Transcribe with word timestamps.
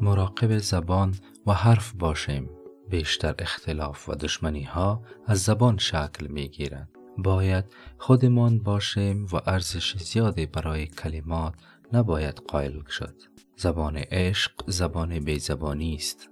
مراقب 0.00 0.58
زبان 0.58 1.14
و 1.46 1.52
حرف 1.52 1.92
باشیم. 1.92 2.50
بیشتر 2.90 3.34
اختلاف 3.38 4.08
و 4.08 4.14
دشمنی 4.14 4.62
ها 4.62 5.02
از 5.26 5.42
زبان 5.42 5.78
شکل 5.78 6.26
می 6.26 6.48
گیرند 6.48 6.88
باید 7.18 7.64
خودمان 7.98 8.58
باشیم 8.58 9.26
و 9.32 9.40
ارزش 9.46 9.96
زیادی 9.96 10.46
برای 10.46 10.86
کلمات 10.86 11.54
نباید 11.92 12.34
قائل 12.48 12.82
شد. 12.88 13.14
زبان 13.56 13.96
عشق 13.96 14.52
زبان 14.66 15.18
بیزبانی 15.18 15.94
است. 15.94 16.30